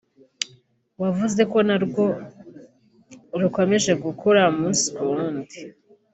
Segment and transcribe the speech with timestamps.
[1.01, 2.05] wavuze ko narwo
[3.41, 5.59] rukomeje gukura umunsi ku wundi